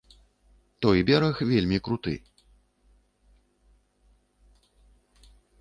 [0.85, 2.15] Той бераг вельмі круты.